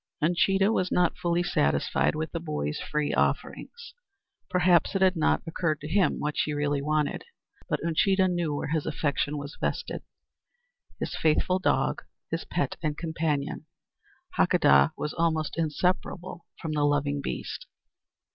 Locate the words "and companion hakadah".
12.81-14.93